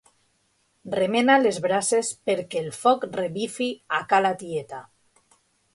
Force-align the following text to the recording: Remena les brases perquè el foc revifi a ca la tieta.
Remena 0.99 1.35
les 1.41 1.59
brases 1.65 2.11
perquè 2.31 2.65
el 2.65 2.73
foc 2.81 3.07
revifi 3.21 3.71
a 4.01 4.05
ca 4.15 4.25
la 4.29 4.35
tieta. 4.45 4.83